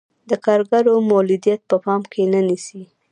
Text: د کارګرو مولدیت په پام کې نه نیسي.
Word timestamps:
د 0.29 0.31
کارګرو 0.45 0.93
مولدیت 1.09 1.61
په 1.69 1.75
پام 1.85 2.01
کې 2.11 2.23
نه 2.33 2.39
نیسي. 2.47 2.81